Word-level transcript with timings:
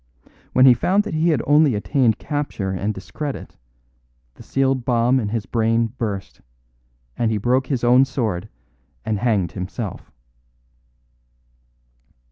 When 0.53 0.65
he 0.65 0.73
found 0.73 1.03
that 1.03 1.13
he 1.13 1.29
had 1.29 1.43
only 1.45 1.75
attained 1.75 2.17
capture 2.17 2.71
and 2.71 2.91
discredit, 2.91 3.55
the 4.33 4.41
sealed 4.41 4.83
bomb 4.83 5.19
in 5.19 5.29
his 5.29 5.45
brain 5.45 5.93
burst, 5.95 6.41
and 7.15 7.29
he 7.29 7.37
broke 7.37 7.67
his 7.67 7.83
own 7.83 8.05
sword 8.05 8.49
and 9.05 9.19
hanged 9.19 9.51
himself." 9.51 10.11